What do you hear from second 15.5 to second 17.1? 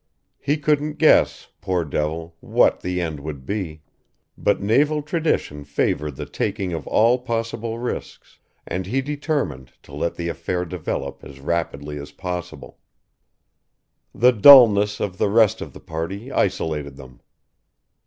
of the party isolated